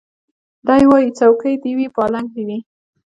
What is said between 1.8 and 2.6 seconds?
پالنګ دي وي